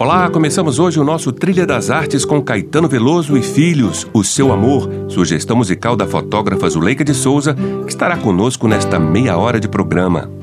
Olá, 0.00 0.30
começamos 0.30 0.78
hoje 0.78 1.00
o 1.00 1.04
nosso 1.04 1.32
Trilha 1.32 1.66
das 1.66 1.90
Artes 1.90 2.24
com 2.24 2.40
Caetano 2.40 2.88
Veloso 2.88 3.36
e 3.36 3.42
Filhos, 3.42 4.06
O 4.14 4.22
Seu 4.22 4.52
Amor, 4.52 4.88
sugestão 5.08 5.56
musical 5.56 5.96
da 5.96 6.06
fotógrafa 6.06 6.70
Zuleika 6.70 7.02
de 7.02 7.12
Souza, 7.12 7.52
que 7.82 7.90
estará 7.90 8.16
conosco 8.16 8.68
nesta 8.68 8.96
meia 9.00 9.36
hora 9.36 9.58
de 9.58 9.66
programa. 9.66 10.37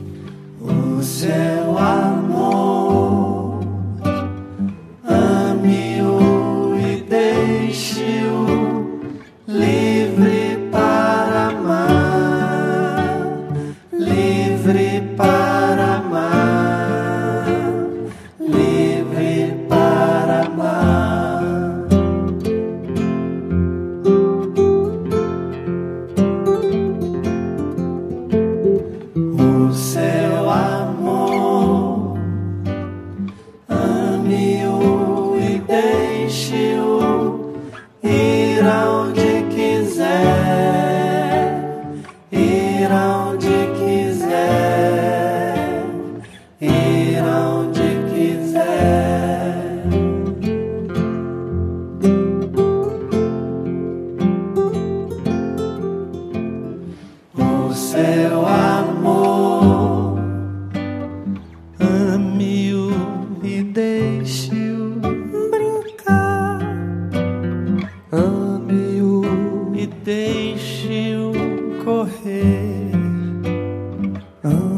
Oh. 74.48 74.75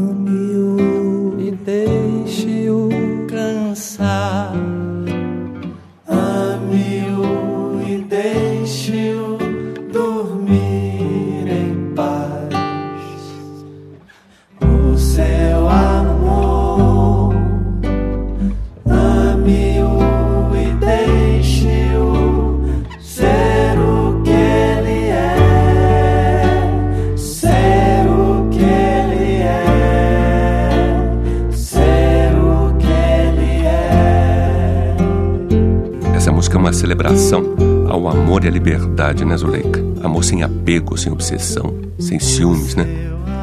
Liberdade, 38.49 39.25
né, 39.25 39.35
Zuleika? 39.37 39.81
Amor 40.03 40.23
sem 40.23 40.43
apego, 40.43 40.97
sem 40.97 41.11
obsessão, 41.11 41.73
sem 41.99 42.19
ciúmes, 42.19 42.75
né? 42.75 42.85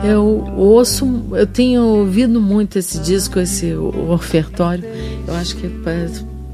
Eu 0.04 0.44
ouço, 0.56 1.24
eu 1.32 1.46
tenho 1.46 1.82
ouvido 1.82 2.40
muito 2.40 2.78
esse 2.78 2.98
disco, 2.98 3.38
esse 3.38 3.74
ofertório. 3.74 4.84
Eu 5.26 5.34
acho 5.34 5.56
que 5.56 5.68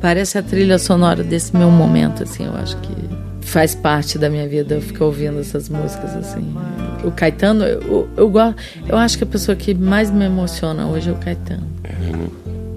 parece, 0.01 0.39
a 0.39 0.43
trilha 0.43 0.79
sonora 0.79 1.25
desse 1.25 1.57
meu 1.57 1.69
momento, 1.69 2.23
assim. 2.23 2.45
Eu 2.45 2.55
acho 2.55 2.77
que 2.77 2.95
faz 3.41 3.75
parte 3.75 4.19
da 4.19 4.31
minha 4.31 4.49
vida. 4.49 4.77
Eu 4.77 4.81
fico 4.81 5.05
ouvindo 5.05 5.41
essas 5.41 5.69
músicas, 5.69 6.15
assim. 6.15 6.55
O 7.03 7.11
Caetano, 7.11 7.65
eu, 7.65 8.09
eu, 8.17 8.33
eu, 8.33 8.55
eu 8.89 8.97
acho 8.97 9.19
que 9.19 9.25
a 9.25 9.27
pessoa 9.27 9.57
que 9.57 9.75
mais 9.75 10.13
me 10.13 10.27
emociona 10.27 10.87
hoje 10.87 11.11
é 11.11 11.13
o 11.13 11.17
Caetano. 11.17 11.67
É, 11.83 11.93
né? 11.93 12.29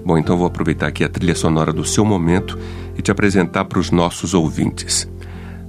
Bom, 0.04 0.18
então 0.18 0.36
vou 0.36 0.46
aproveitar 0.46 0.88
aqui 0.88 1.02
a 1.02 1.08
trilha 1.08 1.34
sonora 1.34 1.72
do 1.72 1.84
seu 1.84 2.04
momento 2.04 2.58
e 2.96 3.02
te 3.02 3.10
apresentar 3.10 3.64
para 3.64 3.78
os 3.78 3.90
nossos 3.90 4.34
ouvintes. 4.34 5.08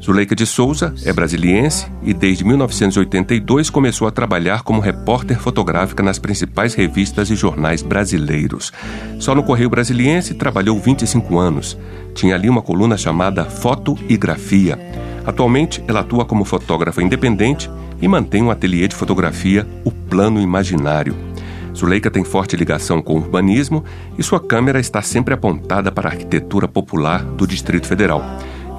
Zuleika 0.05 0.35
de 0.35 0.45
Souza 0.45 0.93
é 1.03 1.11
brasiliense 1.11 1.87
e 2.03 2.13
desde 2.13 2.43
1982 2.43 3.71
começou 3.71 4.07
a 4.07 4.11
trabalhar 4.11 4.61
como 4.61 4.79
repórter 4.79 5.39
fotográfica 5.39 6.03
nas 6.03 6.19
principais 6.19 6.75
revistas 6.75 7.31
e 7.31 7.35
jornais 7.35 7.81
brasileiros. 7.81 8.71
Só 9.19 9.33
no 9.33 9.41
Correio 9.41 9.69
Brasiliense 9.69 10.35
trabalhou 10.35 10.79
25 10.79 11.39
anos. 11.39 11.75
Tinha 12.13 12.35
ali 12.35 12.47
uma 12.47 12.61
coluna 12.61 12.97
chamada 12.97 13.45
Foto 13.45 13.97
e 14.07 14.15
Grafia. 14.15 14.77
Atualmente, 15.25 15.83
ela 15.87 16.01
atua 16.01 16.23
como 16.23 16.45
fotógrafa 16.45 17.01
independente 17.01 17.67
e 17.99 18.07
mantém 18.07 18.43
um 18.43 18.51
ateliê 18.51 18.87
de 18.87 18.95
fotografia, 18.95 19.65
O 19.83 19.89
Plano 19.89 20.39
Imaginário. 20.39 21.15
Zuleika 21.75 22.09
tem 22.09 22.23
forte 22.23 22.55
ligação 22.55 23.01
com 23.01 23.13
o 23.13 23.17
urbanismo 23.17 23.83
e 24.17 24.23
sua 24.23 24.39
câmera 24.39 24.79
está 24.79 25.01
sempre 25.01 25.33
apontada 25.33 25.91
para 25.91 26.09
a 26.09 26.11
arquitetura 26.11 26.67
popular 26.67 27.23
do 27.23 27.45
Distrito 27.45 27.87
Federal. 27.87 28.23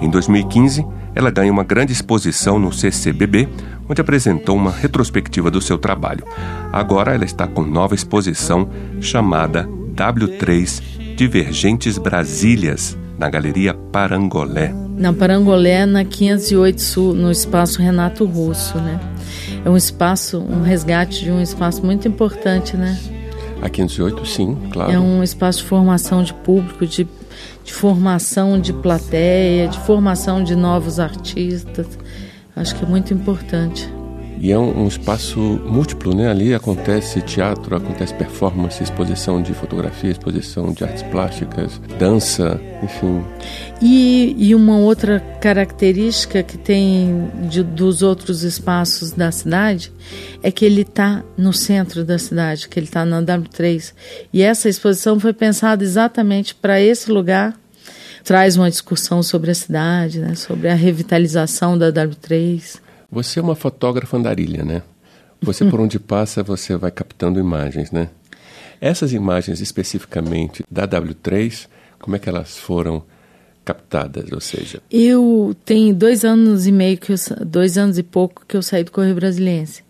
Em 0.00 0.10
2015, 0.10 0.84
ela 1.14 1.30
ganha 1.30 1.52
uma 1.52 1.64
grande 1.64 1.92
exposição 1.92 2.58
no 2.58 2.72
CCBB, 2.72 3.48
onde 3.88 4.00
apresentou 4.00 4.56
uma 4.56 4.70
retrospectiva 4.70 5.50
do 5.50 5.60
seu 5.60 5.78
trabalho. 5.78 6.24
Agora 6.72 7.14
ela 7.14 7.24
está 7.24 7.46
com 7.46 7.62
nova 7.62 7.94
exposição 7.94 8.68
chamada 9.00 9.68
W3 9.94 11.14
Divergentes 11.16 11.96
Brasílias, 11.96 12.96
na 13.18 13.30
Galeria 13.30 13.72
Parangolé. 13.72 14.74
Na 14.98 15.12
Parangolé, 15.12 15.86
na 15.86 16.04
508 16.04 16.80
Sul, 16.80 17.14
no 17.14 17.30
espaço 17.30 17.80
Renato 17.80 18.26
Russo, 18.26 18.76
né? 18.78 19.00
É 19.66 19.70
um 19.70 19.76
espaço, 19.76 20.38
um 20.38 20.62
resgate 20.62 21.24
de 21.24 21.30
um 21.30 21.42
espaço 21.42 21.84
muito 21.84 22.06
importante, 22.06 22.76
né? 22.76 22.98
A 23.60 23.68
508, 23.68 24.24
sim, 24.24 24.56
claro. 24.72 24.92
É 24.92 24.98
um 24.98 25.22
espaço 25.22 25.58
de 25.58 25.64
formação 25.64 26.22
de 26.22 26.32
público, 26.32 26.86
de 26.86 27.06
de 27.66 27.72
formação 27.72 28.60
de 28.60 28.72
plateia, 28.72 29.66
de 29.66 29.78
formação 29.80 30.42
de 30.42 30.54
novos 30.54 31.00
artistas. 31.00 31.98
Acho 32.54 32.76
que 32.76 32.84
é 32.84 32.88
muito 32.88 33.12
importante. 33.12 33.92
E 34.38 34.52
é 34.52 34.58
um, 34.58 34.84
um, 34.84 34.88
espaço 34.88 35.38
múltiplo, 35.40 36.14
né? 36.14 36.30
Ali 36.30 36.54
acontece 36.54 37.22
teatro, 37.22 37.74
acontece 37.74 38.12
performance, 38.14 38.82
exposição 38.82 39.40
de 39.40 39.54
fotografia, 39.54 40.10
exposição 40.10 40.72
de 40.72 40.84
artes 40.84 41.02
plásticas, 41.04 41.80
dança, 41.98 42.60
enfim. 42.82 43.24
E, 43.80 44.36
e 44.38 44.54
uma 44.54 44.76
outra 44.78 45.20
característica 45.40 46.42
que 46.42 46.58
tem 46.58 47.30
de, 47.48 47.62
dos 47.62 48.02
outros 48.02 48.42
espaços 48.42 49.12
da 49.12 49.32
cidade 49.32 49.90
é 50.42 50.50
que 50.50 50.64
ele 50.64 50.82
está 50.82 51.24
no 51.36 51.52
centro 51.52 52.04
da 52.04 52.18
cidade, 52.18 52.68
que 52.68 52.78
ele 52.78 52.86
está 52.86 53.04
na 53.04 53.22
W3. 53.22 53.94
E 54.32 54.42
essa 54.42 54.68
exposição 54.68 55.18
foi 55.18 55.32
pensada 55.32 55.82
exatamente 55.82 56.54
para 56.54 56.80
esse 56.80 57.10
lugar. 57.10 57.58
Traz 58.22 58.56
uma 58.56 58.68
discussão 58.68 59.22
sobre 59.22 59.52
a 59.52 59.54
cidade, 59.54 60.18
né? 60.18 60.34
sobre 60.34 60.68
a 60.68 60.74
revitalização 60.74 61.78
da 61.78 61.92
W3. 61.92 62.85
Você 63.10 63.38
é 63.38 63.42
uma 63.42 63.54
fotógrafa 63.54 64.16
andarilha, 64.16 64.64
né? 64.64 64.82
Você 65.40 65.64
por 65.64 65.80
onde 65.80 65.98
passa, 65.98 66.42
você 66.42 66.76
vai 66.76 66.90
captando 66.90 67.38
imagens, 67.38 67.90
né? 67.90 68.08
Essas 68.80 69.12
imagens 69.12 69.60
especificamente 69.60 70.64
da 70.70 70.86
W3, 70.86 71.66
como 71.98 72.16
é 72.16 72.18
que 72.18 72.28
elas 72.28 72.56
foram 72.56 73.02
captadas, 73.64 74.30
ou 74.32 74.40
seja? 74.40 74.80
Eu 74.90 75.54
tenho 75.64 75.94
dois 75.94 76.24
anos 76.24 76.66
e 76.66 76.72
meio 76.72 76.96
que 76.96 77.12
eu, 77.12 77.16
dois 77.44 77.76
anos 77.76 77.98
e 77.98 78.02
pouco 78.02 78.44
que 78.46 78.56
eu 78.56 78.62
saí 78.62 78.84
do 78.84 78.92
Correio 78.92 79.14
Brasiliense. 79.14 79.82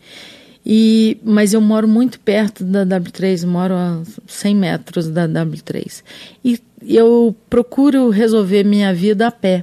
E, 0.64 1.18
mas 1.22 1.52
eu 1.52 1.60
moro 1.60 1.86
muito 1.86 2.18
perto 2.18 2.64
da 2.64 2.84
W3, 2.84 3.46
moro 3.46 3.74
a 3.74 4.02
100 4.26 4.56
metros 4.56 5.08
da 5.08 5.28
W3. 5.28 6.02
E 6.44 6.60
eu 6.82 7.36
procuro 7.48 8.10
resolver 8.10 8.64
minha 8.64 8.92
vida 8.92 9.28
a 9.28 9.30
pé. 9.30 9.62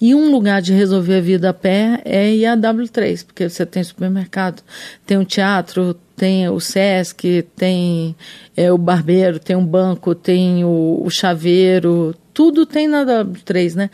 E 0.00 0.14
um 0.14 0.30
lugar 0.30 0.60
de 0.60 0.72
resolver 0.72 1.16
a 1.16 1.20
vida 1.20 1.50
a 1.50 1.54
pé 1.54 2.00
é 2.04 2.34
ir 2.34 2.46
a 2.46 2.56
W3, 2.56 3.24
porque 3.24 3.48
você 3.48 3.64
tem 3.64 3.82
supermercado, 3.82 4.62
tem 5.04 5.16
um 5.18 5.24
teatro, 5.24 5.94
tem 6.16 6.48
o 6.48 6.58
Sesc, 6.58 7.42
tem 7.54 8.16
é, 8.56 8.72
o 8.72 8.78
barbeiro, 8.78 9.38
tem 9.38 9.54
um 9.54 9.64
banco, 9.64 10.14
tem 10.14 10.64
o, 10.64 11.02
o 11.04 11.10
chaveiro, 11.10 12.14
tudo 12.32 12.66
tem 12.66 12.88
na 12.88 13.04
W3, 13.04 13.74
né? 13.74 13.90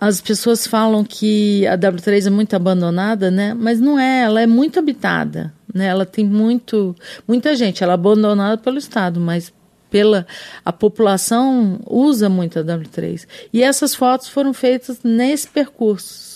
As 0.00 0.20
pessoas 0.20 0.66
falam 0.66 1.04
que 1.04 1.66
a 1.66 1.76
W3 1.76 2.26
é 2.26 2.30
muito 2.30 2.56
abandonada, 2.56 3.30
né? 3.30 3.52
Mas 3.52 3.80
não 3.80 3.98
é, 3.98 4.22
ela 4.22 4.40
é 4.40 4.46
muito 4.46 4.78
habitada, 4.78 5.52
né? 5.74 5.86
Ela 5.86 6.06
tem 6.06 6.24
muito, 6.24 6.96
muita 7.28 7.54
gente, 7.54 7.84
ela 7.84 7.92
é 7.92 7.94
abandonada 7.94 8.56
pelo 8.56 8.78
Estado, 8.78 9.20
mas 9.20 9.52
pela 9.90 10.26
a 10.64 10.72
população 10.72 11.80
usa 11.86 12.28
muito 12.28 12.58
a 12.58 12.64
W3. 12.64 13.26
E 13.52 13.62
essas 13.62 13.94
fotos 13.94 14.28
foram 14.28 14.54
feitas 14.54 15.00
nesse 15.02 15.48
percurso. 15.48 16.30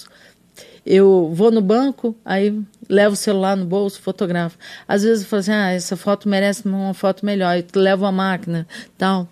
Eu 0.84 1.32
vou 1.32 1.50
no 1.50 1.62
banco, 1.62 2.14
aí 2.22 2.60
levo 2.88 3.14
o 3.14 3.16
celular 3.16 3.56
no 3.56 3.64
bolso, 3.64 4.02
fotografo. 4.02 4.58
Às 4.86 5.02
vezes 5.02 5.24
eu 5.24 5.30
falo 5.30 5.40
assim, 5.40 5.52
ah, 5.52 5.70
essa 5.70 5.96
foto 5.96 6.28
merece 6.28 6.66
uma 6.66 6.92
foto 6.92 7.24
melhor, 7.24 7.56
e 7.56 7.64
levo 7.74 8.04
a 8.04 8.12
máquina, 8.12 8.66
tal. 8.98 9.26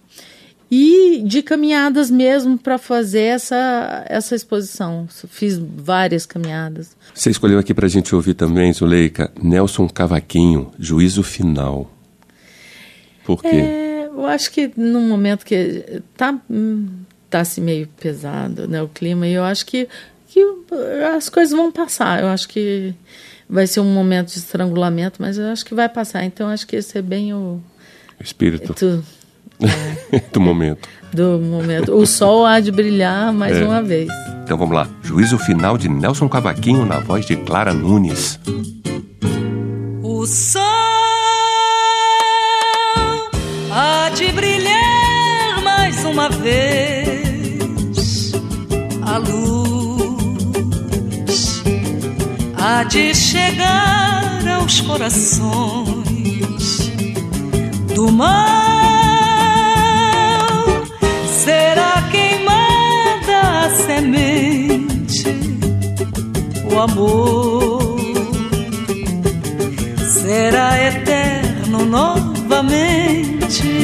E 0.70 1.22
de 1.26 1.42
caminhadas 1.42 2.10
mesmo 2.10 2.56
para 2.56 2.78
fazer 2.78 3.24
essa, 3.24 4.06
essa 4.08 4.34
exposição. 4.34 5.06
Fiz 5.28 5.58
várias 5.58 6.24
caminhadas. 6.24 6.96
Você 7.14 7.28
escolheu 7.28 7.58
aqui 7.58 7.74
para 7.74 7.84
a 7.84 7.90
gente 7.90 8.14
ouvir 8.14 8.32
também, 8.32 8.72
Zuleika, 8.72 9.30
Nelson 9.42 9.86
Cavaquinho, 9.86 10.72
Juízo 10.78 11.22
Final. 11.22 11.90
Por 13.22 13.42
quê? 13.42 13.48
É 13.48 13.91
eu 14.22 14.28
acho 14.28 14.50
que 14.50 14.70
num 14.76 15.08
momento 15.08 15.44
que 15.44 16.02
tá 16.16 16.38
tá 17.28 17.40
assim 17.40 17.60
meio 17.62 17.88
pesado, 17.98 18.68
né, 18.68 18.82
o 18.82 18.88
clima, 18.88 19.26
e 19.26 19.32
eu 19.32 19.44
acho 19.44 19.64
que 19.64 19.88
que 20.28 20.40
as 21.14 21.28
coisas 21.28 21.56
vão 21.56 21.70
passar. 21.70 22.22
Eu 22.22 22.28
acho 22.28 22.48
que 22.48 22.94
vai 23.48 23.66
ser 23.66 23.80
um 23.80 23.92
momento 23.92 24.28
de 24.28 24.38
estrangulamento, 24.38 25.20
mas 25.20 25.36
eu 25.36 25.46
acho 25.48 25.64
que 25.64 25.74
vai 25.74 25.88
passar. 25.88 26.24
Então 26.24 26.48
acho 26.48 26.66
que 26.66 26.76
esse 26.76 26.96
é 26.96 27.02
bem 27.02 27.34
o 27.34 27.60
espírito 28.18 28.72
tu, 28.72 29.04
é, 30.12 30.20
do 30.32 30.40
momento. 30.40 30.88
Do 31.12 31.38
momento. 31.38 31.94
O 31.94 32.06
sol 32.06 32.46
há 32.46 32.60
de 32.60 32.72
brilhar 32.72 33.32
mais 33.32 33.58
é. 33.58 33.64
uma 33.64 33.82
vez. 33.82 34.08
Então 34.42 34.56
vamos 34.56 34.74
lá. 34.74 34.88
Juízo 35.02 35.38
final 35.38 35.76
de 35.76 35.88
Nelson 35.88 36.28
Cavaquinho 36.28 36.86
na 36.86 36.98
voz 36.98 37.26
de 37.26 37.36
Clara 37.36 37.74
Nunes. 37.74 38.40
O 40.02 40.26
sol 40.26 40.91
uma 46.12 46.28
vez 46.28 47.12
a 49.00 49.16
luz 49.16 50.02
há 52.58 52.84
de 52.84 53.14
chegar 53.14 54.46
aos 54.46 54.82
corações 54.82 56.02
do 57.94 58.12
mal. 58.12 58.42
Será 61.26 62.02
queimada 62.10 63.64
a 63.64 63.70
semente 63.70 65.24
o 66.70 66.78
amor? 66.78 67.96
Será 70.06 70.78
eterno 70.88 71.86
novamente 71.86 73.81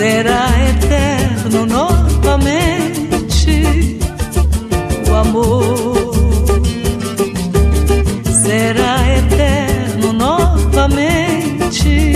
será 0.00 0.48
eterno 0.70 1.66
novamente 1.66 3.66
o 5.06 5.14
amor 5.14 6.14
será 8.24 8.96
eterno 9.18 10.14
novamente. 10.14 12.14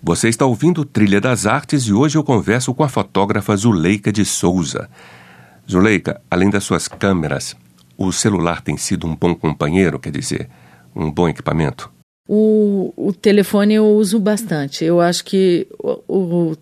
Você 0.00 0.28
está 0.28 0.46
ouvindo 0.46 0.84
Trilha 0.84 1.20
das 1.20 1.44
Artes 1.44 1.88
e 1.88 1.92
hoje 1.92 2.16
eu 2.16 2.22
converso 2.22 2.72
com 2.72 2.84
a 2.84 2.88
fotógrafa 2.88 3.56
Zuleika 3.56 4.12
de 4.12 4.24
Souza. 4.24 4.88
Zuleika, 5.68 6.22
além 6.30 6.50
das 6.50 6.62
suas 6.62 6.86
câmeras, 6.86 7.56
o 7.96 8.12
celular 8.12 8.60
tem 8.60 8.76
sido 8.76 9.08
um 9.08 9.16
bom 9.16 9.34
companheiro, 9.34 9.98
quer 9.98 10.12
dizer, 10.12 10.48
um 10.94 11.10
bom 11.10 11.28
equipamento? 11.28 11.97
O, 12.28 12.92
o 12.94 13.12
telefone 13.12 13.74
eu 13.74 13.86
uso 13.86 14.20
bastante. 14.20 14.84
Eu 14.84 15.00
acho 15.00 15.24
que 15.24 15.66
o, 15.82 16.02
o, 16.06 16.56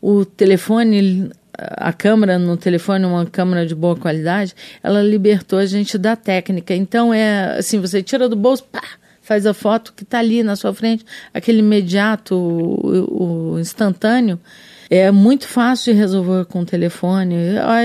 o 0.00 0.24
telefone, 0.24 1.30
a 1.58 1.92
câmera 1.92 2.38
no 2.38 2.56
telefone, 2.56 3.04
uma 3.04 3.26
câmera 3.26 3.66
de 3.66 3.74
boa 3.74 3.94
qualidade, 3.94 4.54
ela 4.82 5.02
libertou 5.02 5.58
a 5.58 5.66
gente 5.66 5.98
da 5.98 6.16
técnica. 6.16 6.74
Então 6.74 7.12
é 7.12 7.58
assim, 7.58 7.78
você 7.78 8.02
tira 8.02 8.30
do 8.30 8.34
bolso, 8.34 8.64
pá, 8.64 8.82
faz 9.20 9.46
a 9.46 9.52
foto 9.52 9.92
que 9.92 10.04
está 10.04 10.18
ali 10.18 10.42
na 10.42 10.56
sua 10.56 10.72
frente, 10.72 11.04
aquele 11.34 11.58
imediato, 11.58 12.34
o, 12.34 13.52
o 13.52 13.60
instantâneo. 13.60 14.40
É 14.88 15.08
muito 15.12 15.46
fácil 15.46 15.92
de 15.92 16.00
resolver 16.00 16.46
com 16.46 16.62
o 16.62 16.66
telefone. 16.66 17.36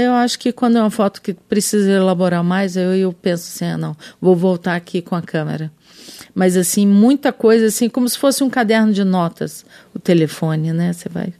Eu, 0.01 0.13
acho 0.13 0.39
que 0.39 0.51
quando 0.51 0.79
é 0.79 0.81
uma 0.81 0.89
foto 0.89 1.21
que 1.21 1.35
precisa 1.35 1.91
elaborar 1.91 2.43
mais, 2.43 2.75
eu, 2.75 2.95
eu 2.95 3.13
penso 3.13 3.43
assim, 3.43 3.65
ah, 3.65 3.77
não, 3.77 3.95
vou 4.19 4.35
voltar 4.35 4.75
aqui 4.75 5.03
com 5.03 5.15
a 5.15 5.21
câmera. 5.21 5.71
Mas 6.35 6.57
assim, 6.57 6.85
muita 6.85 7.31
coisa 7.31 7.67
assim, 7.67 7.89
como 7.89 8.07
se 8.07 8.17
fosse 8.17 8.43
um 8.43 8.49
caderno 8.49 8.91
de 8.91 9.03
notas, 9.03 9.65
o 9.93 9.99
telefone, 9.99 10.73
né? 10.73 10.91
Você 10.91 11.09
vai 11.09 11.33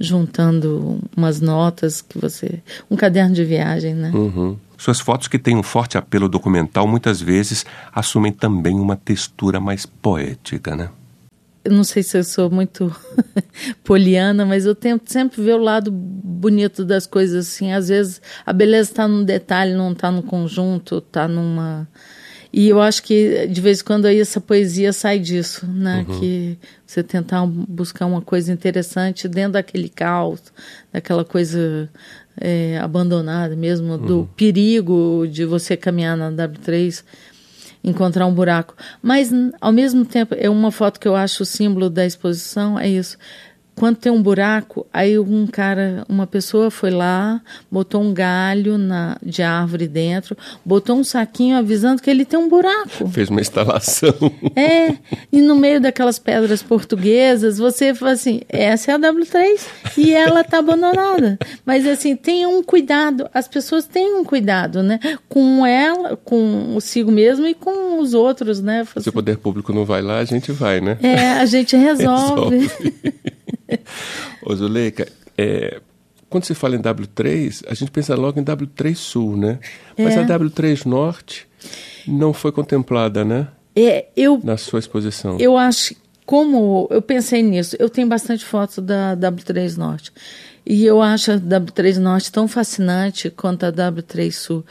juntando 0.00 1.00
umas 1.14 1.40
notas 1.40 2.00
que 2.00 2.18
você, 2.18 2.62
um 2.90 2.96
caderno 2.96 3.34
de 3.34 3.44
viagem, 3.44 3.94
né? 3.94 4.10
Uhum. 4.14 4.56
Suas 4.78 5.00
fotos 5.00 5.28
que 5.28 5.38
têm 5.38 5.56
um 5.56 5.62
forte 5.62 5.98
apelo 5.98 6.28
documental 6.28 6.86
muitas 6.86 7.20
vezes 7.20 7.66
assumem 7.92 8.32
também 8.32 8.80
uma 8.80 8.96
textura 8.96 9.60
mais 9.60 9.84
poética, 9.84 10.74
né? 10.74 10.88
eu 11.68 11.72
não 11.72 11.84
sei 11.84 12.02
se 12.02 12.16
eu 12.16 12.24
sou 12.24 12.50
muito 12.50 12.94
poliana, 13.84 14.46
mas 14.46 14.64
eu 14.64 14.74
tento 14.74 15.12
sempre 15.12 15.42
ver 15.42 15.54
o 15.54 15.62
lado 15.62 15.90
bonito 15.90 16.84
das 16.84 17.06
coisas 17.06 17.46
assim. 17.46 17.72
Às 17.72 17.88
vezes 17.88 18.22
a 18.44 18.52
beleza 18.54 18.90
está 18.90 19.06
num 19.06 19.22
detalhe, 19.22 19.74
não 19.74 19.92
está 19.92 20.10
no 20.10 20.22
conjunto, 20.22 20.98
está 20.98 21.28
numa. 21.28 21.86
E 22.52 22.68
eu 22.68 22.80
acho 22.80 23.02
que 23.02 23.46
de 23.46 23.60
vez 23.60 23.80
em 23.80 23.84
quando 23.84 24.06
aí 24.06 24.20
essa 24.20 24.40
poesia 24.40 24.92
sai 24.92 25.18
disso, 25.18 25.66
né? 25.66 26.04
Uhum. 26.08 26.18
Que 26.18 26.58
você 26.86 27.02
tentar 27.02 27.46
buscar 27.46 28.06
uma 28.06 28.22
coisa 28.22 28.52
interessante 28.52 29.28
dentro 29.28 29.52
daquele 29.52 29.88
caos, 29.88 30.40
daquela 30.92 31.24
coisa 31.24 31.90
é, 32.40 32.78
abandonada 32.78 33.54
mesmo, 33.54 33.92
uhum. 33.92 33.98
do 33.98 34.30
perigo 34.36 35.26
de 35.30 35.44
você 35.44 35.76
caminhar 35.76 36.16
na 36.16 36.30
W3 36.30 37.04
encontrar 37.84 38.26
um 38.26 38.34
buraco. 38.34 38.74
Mas, 39.00 39.30
ao 39.60 39.70
mesmo 39.70 40.04
tempo, 40.04 40.34
é 40.36 40.50
uma 40.50 40.72
foto 40.72 40.98
que 40.98 41.06
eu 41.06 41.14
acho 41.14 41.44
o 41.44 41.46
símbolo 41.46 41.88
da 41.88 42.04
exposição, 42.04 42.78
é 42.78 42.88
isso 42.88 43.16
quando 43.78 43.96
tem 43.96 44.10
um 44.10 44.20
buraco, 44.20 44.86
aí 44.92 45.18
um 45.18 45.46
cara, 45.46 46.04
uma 46.08 46.26
pessoa 46.26 46.70
foi 46.70 46.90
lá, 46.90 47.40
botou 47.70 48.02
um 48.02 48.12
galho 48.12 48.76
na, 48.76 49.16
de 49.22 49.42
árvore 49.42 49.86
dentro, 49.86 50.36
botou 50.64 50.96
um 50.96 51.04
saquinho 51.04 51.56
avisando 51.56 52.02
que 52.02 52.10
ele 52.10 52.24
tem 52.24 52.38
um 52.38 52.48
buraco. 52.48 53.08
Fez 53.08 53.28
uma 53.28 53.40
instalação. 53.40 54.08
É, 54.56 54.96
e 55.30 55.40
no 55.40 55.54
meio 55.54 55.80
daquelas 55.80 56.18
pedras 56.18 56.62
portuguesas, 56.62 57.58
você 57.58 57.94
fala 57.94 58.12
assim, 58.12 58.40
essa 58.48 58.90
é 58.90 58.94
a 58.94 58.98
W3 58.98 59.60
e 59.96 60.12
ela 60.12 60.40
está 60.40 60.58
abandonada. 60.58 61.38
Mas 61.64 61.86
assim, 61.86 62.16
tenha 62.16 62.48
um 62.48 62.62
cuidado, 62.62 63.28
as 63.32 63.46
pessoas 63.46 63.86
têm 63.86 64.14
um 64.14 64.24
cuidado, 64.24 64.82
né? 64.82 64.98
Com 65.28 65.64
ela, 65.64 66.16
com 66.16 66.74
o 66.74 66.80
sigo 66.80 67.12
mesmo 67.12 67.46
e 67.46 67.54
com 67.54 68.00
os 68.00 68.14
outros, 68.14 68.60
né? 68.60 68.84
Se 68.96 69.08
o 69.08 69.12
poder 69.12 69.38
público 69.38 69.72
não 69.72 69.84
vai 69.84 70.02
lá, 70.02 70.18
a 70.18 70.24
gente 70.24 70.50
vai, 70.50 70.80
né? 70.80 70.98
É, 71.02 71.32
a 71.34 71.46
gente 71.46 71.76
resolve. 71.76 72.58
resolve. 72.58 72.94
Ô 74.42 74.54
Zuleika, 74.54 75.08
é, 75.36 75.80
quando 76.28 76.44
se 76.44 76.54
fala 76.54 76.76
em 76.76 76.80
W3, 76.80 77.64
a 77.68 77.74
gente 77.74 77.90
pensa 77.90 78.14
logo 78.14 78.38
em 78.38 78.44
W3 78.44 78.94
Sul, 78.94 79.36
né? 79.36 79.58
Mas 79.96 80.14
é. 80.14 80.20
a 80.20 80.26
W3 80.26 80.84
Norte 80.86 81.46
não 82.06 82.32
foi 82.32 82.52
contemplada, 82.52 83.24
né? 83.24 83.48
É, 83.74 84.06
eu, 84.16 84.40
Na 84.42 84.56
sua 84.56 84.78
exposição. 84.78 85.38
Eu 85.38 85.56
acho, 85.56 85.94
como 86.26 86.88
eu 86.90 87.00
pensei 87.00 87.42
nisso, 87.42 87.76
eu 87.78 87.88
tenho 87.88 88.08
bastante 88.08 88.44
fotos 88.44 88.78
da 88.78 89.16
W3 89.16 89.76
Norte. 89.76 90.12
E 90.66 90.84
eu 90.84 91.00
acho 91.00 91.32
a 91.32 91.38
W3 91.38 91.96
Norte 91.96 92.30
tão 92.30 92.46
fascinante 92.46 93.30
quanto 93.30 93.64
a 93.64 93.72
W3 93.72 94.30
Sul. 94.32 94.66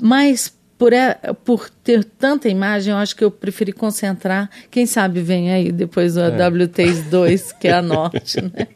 Mas 0.00 0.54
por, 0.82 0.92
é, 0.92 1.14
por 1.44 1.70
ter 1.70 2.02
tanta 2.02 2.48
imagem, 2.48 2.92
eu 2.92 2.98
acho 2.98 3.14
que 3.14 3.22
eu 3.22 3.30
preferi 3.30 3.72
concentrar. 3.72 4.50
Quem 4.68 4.84
sabe 4.84 5.20
vem 5.20 5.52
aí 5.52 5.70
depois 5.70 6.18
a 6.18 6.26
é. 6.26 6.36
W32, 6.36 7.56
que 7.56 7.68
é 7.68 7.74
a 7.74 7.80
Norte, 7.82 8.40
né? 8.40 8.66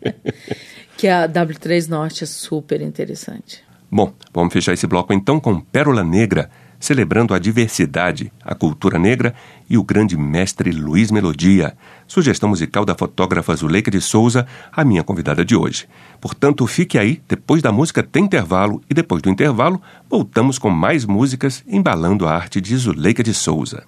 que 0.97 1.09
a 1.09 1.29
W3 1.29 1.89
Norte 1.89 2.23
é 2.23 2.27
super 2.29 2.81
interessante. 2.81 3.61
Bom, 3.91 4.13
vamos 4.33 4.53
fechar 4.53 4.73
esse 4.73 4.87
bloco 4.87 5.13
então 5.13 5.41
com 5.41 5.59
Pérola 5.59 6.05
Negra 6.05 6.49
celebrando 6.79 7.35
a 7.35 7.39
diversidade, 7.39 8.33
a 8.45 8.55
cultura 8.55 8.99
negra 8.99 9.35
e 9.69 9.77
o 9.77 9.85
grande 9.85 10.17
mestre 10.17 10.71
Luiz 10.71 11.11
Melodia. 11.11 11.77
Sugestão 12.07 12.49
musical 12.49 12.85
da 12.85 12.95
fotógrafa 12.95 13.55
Zuleika 13.55 13.91
de 13.91 14.01
Souza, 14.01 14.47
a 14.73 14.85
minha 14.85 15.03
convidada 15.03 15.45
de 15.45 15.57
hoje. 15.57 15.89
Portanto, 16.21 16.67
fique 16.67 16.99
aí, 16.99 17.21
depois 17.29 17.63
da 17.63 17.73
música 17.73 18.03
tem 18.03 18.25
intervalo 18.25 18.83
e 18.89 18.95
depois 18.95 19.23
do 19.23 19.31
intervalo 19.31 19.81
voltamos 20.09 20.59
com 20.59 20.71
mais 20.71 21.05
músicas 21.05 21.65
embalando 21.67 22.27
a 22.27 22.35
arte 22.35 22.61
de 22.61 22.77
Zuleika 22.77 23.23
de 23.23 23.35
Souza. 23.35 23.85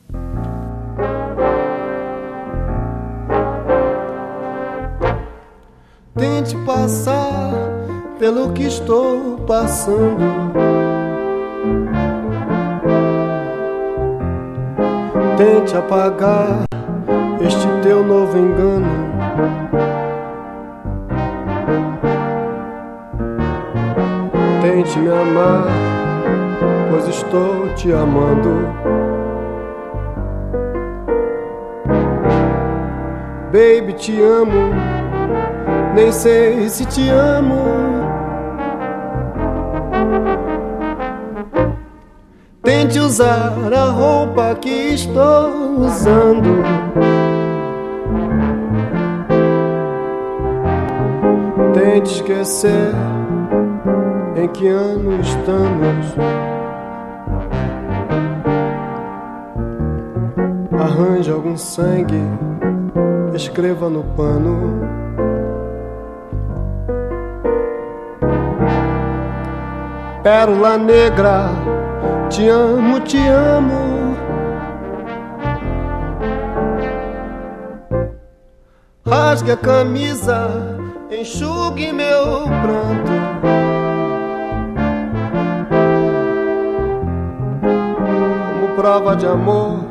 Tente 6.17 6.57
passar 6.67 7.53
pelo 8.19 8.53
que 8.53 8.65
estou 8.65 9.39
passando 9.47 10.68
Tente 15.69 15.77
apagar 15.77 16.65
este 17.43 17.69
teu 17.83 18.03
novo 18.03 18.39
engano. 18.39 18.89
Tente 24.63 24.99
me 24.99 25.11
amar, 25.11 25.67
pois 26.89 27.07
estou 27.09 27.69
te 27.77 27.93
amando. 27.93 28.67
Baby, 33.53 33.93
te 33.93 34.23
amo, 34.23 34.71
nem 35.95 36.11
sei 36.11 36.67
se 36.71 36.87
te 36.87 37.11
amo. 37.11 37.98
Tente 42.89 43.01
usar 43.01 43.53
a 43.75 43.91
roupa 43.91 44.55
que 44.55 44.95
estou 44.95 45.81
usando. 45.81 46.63
Tente 51.75 52.15
esquecer 52.15 52.95
em 54.37 54.49
que 54.49 54.69
ano 54.69 55.21
estamos. 55.21 56.07
Arranje 60.73 61.31
algum 61.31 61.59
sangue, 61.59 62.25
escreva 63.35 63.91
no 63.91 64.03
pano. 64.17 64.81
Pérola 70.23 70.79
negra 70.79 71.68
te 72.29 72.49
amo, 72.51 73.01
te 73.01 73.19
amo. 73.29 74.17
Rasgue 79.05 79.53
a 79.53 79.57
camisa, 79.57 80.51
enxugue 81.11 81.93
meu 81.93 82.45
pranto. 82.63 83.13
Como 88.53 88.75
prova 88.77 89.17
de 89.17 89.27
amor, 89.27 89.87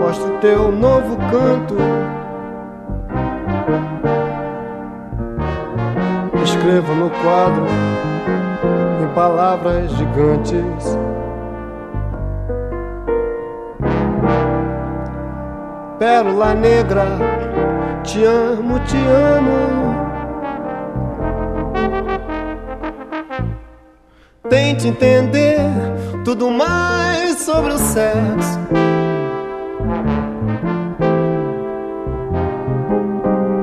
mostre 0.00 0.32
teu 0.40 0.72
novo 0.72 1.16
canto. 1.30 1.76
Escreva 6.42 6.94
no 6.94 7.10
quadro 7.10 7.66
em 9.02 9.14
palavras 9.14 9.90
gigantes. 9.92 11.11
Pérola 16.02 16.52
negra, 16.52 17.04
te 18.02 18.24
amo, 18.24 18.80
te 18.80 18.96
amo. 18.96 19.94
Tente 24.48 24.88
entender 24.88 25.60
tudo 26.24 26.50
mais 26.50 27.38
sobre 27.42 27.74
o 27.74 27.78
sexo. 27.78 28.58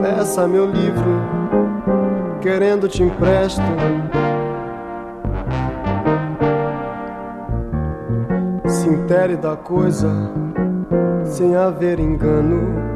Peça 0.01 0.47
meu 0.47 0.65
livro, 0.65 1.21
querendo 2.39 2.87
te 2.87 3.03
empresto. 3.03 3.61
Se 8.65 8.87
intere 8.87 9.35
da 9.35 9.57
coisa 9.57 10.48
sem 11.29 11.55
haver 11.55 11.99
engano. 11.99 12.89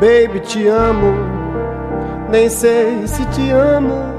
Baby, 0.00 0.40
te 0.40 0.68
amo, 0.68 1.12
nem 2.30 2.48
sei 2.48 3.06
se 3.06 3.24
te 3.26 3.50
amo. 3.50 4.14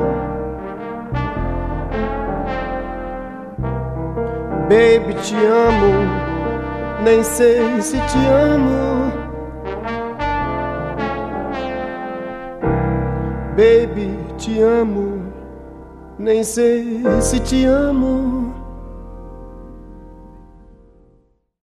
Baby, 4.67 5.13
te 5.21 5.35
amo, 5.35 7.03
nem 7.03 7.23
sei 7.23 7.81
se 7.81 7.97
te 7.97 8.17
amo. 8.27 9.11
Baby, 13.55 14.17
te 14.37 14.61
amo, 14.61 15.21
nem 16.17 16.43
sei 16.43 17.03
se 17.21 17.39
te 17.39 17.65
amo. 17.65 18.44